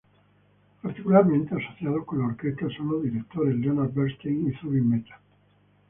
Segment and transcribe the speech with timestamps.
[0.81, 5.21] Particularmente asociados con la orquesta son los directores Leonard Bernstein y Zubin Mehta.